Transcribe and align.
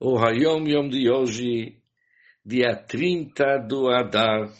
o 0.00 0.18
Hayom 0.18 0.66
Yom 0.66 0.88
de 0.88 1.10
hoje, 1.10 1.78
dia 2.42 2.74
30 2.74 3.58
do 3.68 3.90
Adar, 3.90 4.50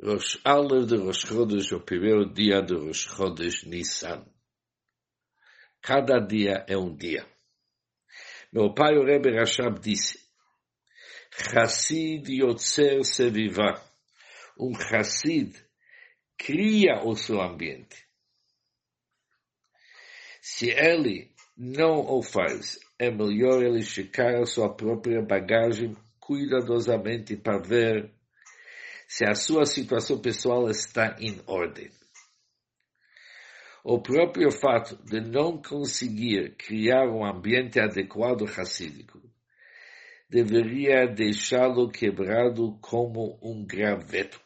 Rosh 0.00 0.38
Aleph 0.44 0.86
de 0.86 0.96
Rosh 0.96 1.26
Chodesh, 1.26 1.72
o 1.72 1.80
primeiro 1.80 2.32
dia 2.32 2.62
do 2.62 2.86
Rosh 2.86 3.08
Chodesh 3.08 3.64
Nissan. 3.64 4.24
Cada 5.82 6.20
dia 6.20 6.64
é 6.68 6.76
um 6.76 6.94
dia. 6.94 7.26
Meu 8.52 8.72
pai, 8.72 8.96
o 8.96 9.04
Rebbe 9.04 9.36
Rashab, 9.36 9.80
disse, 9.80 10.20
Chassid 11.32 12.28
Yotzer 12.28 13.04
Seviva. 13.04 13.82
Um 14.58 14.74
Chassid 14.74 15.52
cria 16.38 17.02
o 17.04 17.16
seu 17.16 17.40
ambiente. 17.40 18.06
Se 20.40 20.70
ele 20.70 21.35
não 21.56 22.00
o 22.00 22.22
faz, 22.22 22.78
é 22.98 23.10
melhor 23.10 23.62
ele 23.62 23.82
checar 23.82 24.34
a 24.34 24.44
sua 24.44 24.74
própria 24.74 25.22
bagagem 25.22 25.96
cuidadosamente 26.20 27.36
para 27.36 27.58
ver 27.58 28.12
se 29.08 29.24
a 29.24 29.34
sua 29.34 29.64
situação 29.64 30.20
pessoal 30.20 30.68
está 30.68 31.16
em 31.18 31.40
ordem. 31.46 31.90
O 33.82 34.02
próprio 34.02 34.50
fato 34.50 34.96
de 35.04 35.20
não 35.20 35.62
conseguir 35.62 36.56
criar 36.56 37.08
um 37.08 37.24
ambiente 37.24 37.78
adequado 37.78 38.44
racídico 38.44 39.22
deveria 40.28 41.06
deixá-lo 41.06 41.88
quebrado 41.88 42.76
como 42.82 43.38
um 43.40 43.64
graveto. 43.64 44.40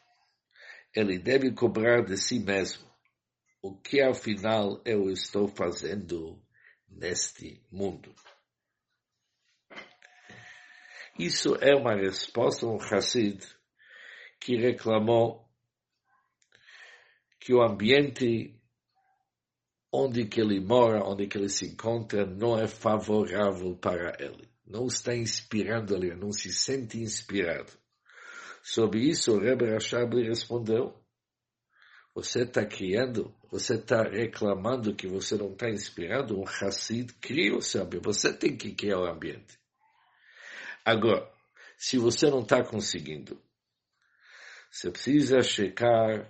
Ele 0.95 1.17
deve 1.17 1.51
cobrar 1.51 2.03
de 2.05 2.15
si 2.17 2.39
mesmo 2.39 2.87
o 3.63 3.75
que 3.75 3.99
afinal 3.99 4.79
eu 4.85 5.09
estou 5.09 5.47
fazendo 5.47 6.39
neste 6.91 7.63
mundo. 7.71 8.13
Isso 11.17 11.55
é 11.55 11.75
uma 11.75 11.95
resposta 11.95 12.65
a 12.65 12.69
um 12.69 12.77
Hassid 12.81 13.39
que 14.39 14.55
reclamou 14.57 15.49
que 17.39 17.53
o 17.53 17.61
ambiente 17.61 18.59
onde 19.91 20.25
que 20.25 20.39
ele 20.39 20.59
mora, 20.59 21.03
onde 21.03 21.27
que 21.27 21.37
ele 21.37 21.49
se 21.49 21.65
encontra, 21.65 22.25
não 22.25 22.57
é 22.57 22.67
favorável 22.67 23.75
para 23.75 24.15
ele. 24.19 24.49
Não 24.65 24.87
está 24.87 25.13
inspirando 25.13 25.95
ele, 25.95 26.15
não 26.15 26.31
se 26.31 26.53
sente 26.53 26.97
inspirado. 26.97 27.71
Sobre 28.63 29.01
isso, 29.01 29.33
o 29.33 29.39
Rebbe 29.39 29.69
Rashab 29.69 30.15
respondeu, 30.21 31.00
você 32.13 32.43
está 32.43 32.65
criando, 32.65 33.33
você 33.49 33.75
está 33.75 34.03
reclamando 34.03 34.95
que 34.95 35.07
você 35.07 35.35
não 35.37 35.53
está 35.53 35.69
inspirado, 35.69 36.37
um 36.37 36.43
Hassid 36.43 37.13
cria 37.21 37.55
o 37.55 37.61
seu 37.61 37.83
ambiente. 37.83 38.03
Você 38.03 38.33
tem 38.33 38.55
que 38.57 38.73
criar 38.73 38.99
o 38.99 39.05
ambiente. 39.05 39.59
Agora, 40.83 41.31
se 41.77 41.97
você 41.97 42.29
não 42.29 42.41
está 42.41 42.63
conseguindo, 42.63 43.41
você 44.69 44.91
precisa 44.91 45.41
checar 45.41 46.29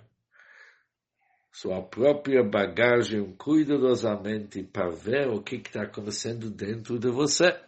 sua 1.52 1.82
própria 1.82 2.42
bagagem 2.42 3.34
cuidadosamente 3.36 4.62
para 4.62 4.90
ver 4.90 5.28
o 5.28 5.42
que 5.42 5.56
está 5.56 5.82
acontecendo 5.82 6.50
dentro 6.50 6.98
de 6.98 7.10
você. 7.10 7.60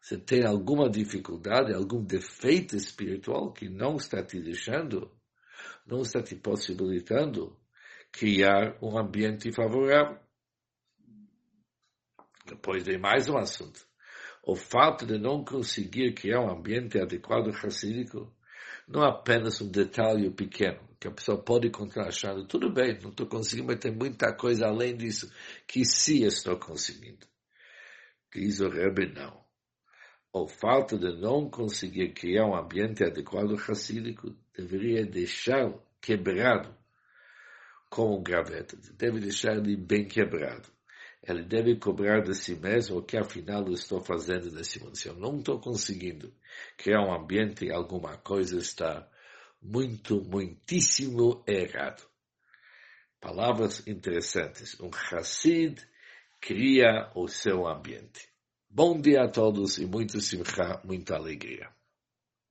Você 0.00 0.18
tem 0.18 0.44
alguma 0.44 0.90
dificuldade, 0.90 1.72
algum 1.72 2.04
defeito 2.04 2.76
espiritual 2.76 3.52
que 3.52 3.68
não 3.68 3.96
está 3.96 4.22
te 4.22 4.40
deixando 4.40 5.10
não 5.86 6.02
está 6.02 6.22
te 6.22 6.34
possibilitando 6.34 7.56
criar 8.12 8.76
um 8.82 8.98
ambiente 8.98 9.52
favorável. 9.52 10.18
Depois 12.46 12.84
vem 12.84 12.98
mais 12.98 13.28
um 13.28 13.36
assunto. 13.36 13.86
O 14.42 14.54
fato 14.54 15.04
de 15.04 15.18
não 15.18 15.44
conseguir 15.44 16.14
criar 16.14 16.40
um 16.40 16.50
ambiente 16.50 16.98
adequado 16.98 17.50
racídico 17.50 18.32
não 18.86 19.04
é 19.04 19.08
apenas 19.08 19.60
um 19.60 19.68
detalhe 19.68 20.30
pequeno, 20.30 20.80
que 21.00 21.08
a 21.08 21.10
pessoa 21.10 21.42
pode 21.42 21.68
continuar 21.70 22.08
achando, 22.08 22.46
tudo 22.46 22.72
bem, 22.72 22.98
não 23.02 23.10
estou 23.10 23.26
conseguindo, 23.26 23.66
mas 23.66 23.80
tem 23.80 23.92
muita 23.92 24.32
coisa 24.32 24.66
além 24.66 24.96
disso 24.96 25.32
que 25.66 25.84
sim 25.84 26.24
estou 26.24 26.56
conseguindo. 26.56 27.26
Diz 28.32 28.60
o 28.60 28.68
Rebbe, 28.68 29.12
não. 29.12 29.45
O 30.38 30.46
fato 30.46 30.98
de 30.98 31.16
não 31.18 31.48
conseguir 31.48 32.12
criar 32.12 32.44
um 32.44 32.54
ambiente 32.54 33.02
adequado 33.02 33.54
racídico 33.54 34.36
deveria 34.54 35.06
deixá-lo 35.06 35.82
quebrado 35.98 36.76
como 37.88 38.18
um 38.18 38.22
graveto. 38.22 38.76
Deve 38.98 39.18
deixar 39.18 39.56
ele 39.56 39.78
bem 39.78 40.06
quebrado. 40.06 40.68
Ele 41.22 41.42
deve 41.42 41.76
cobrar 41.76 42.20
de 42.20 42.34
si 42.34 42.54
mesmo 42.54 42.98
o 42.98 43.02
que 43.02 43.16
afinal 43.16 43.66
eu 43.66 43.72
estou 43.72 43.98
fazendo 43.98 44.50
nesse 44.50 44.78
mundo. 44.78 44.94
Se 44.94 45.08
eu 45.08 45.14
não 45.14 45.38
estou 45.38 45.58
conseguindo 45.58 46.30
criar 46.76 47.00
um 47.00 47.14
ambiente, 47.14 47.72
alguma 47.72 48.18
coisa 48.18 48.58
está 48.58 49.08
muito, 49.62 50.22
muitíssimo 50.22 51.42
errado. 51.48 52.06
Palavras 53.18 53.86
interessantes. 53.86 54.78
Um 54.78 54.90
Hassid 54.92 55.80
cria 56.42 57.10
o 57.14 57.26
seu 57.26 57.66
ambiente. 57.66 58.35
Bom 58.70 59.00
dia 59.00 59.24
a 59.24 59.28
todos 59.28 59.78
e 59.78 59.86
muito 59.86 60.20
simcha, 60.20 60.80
muita 60.84 61.16
alegria. 61.16 61.75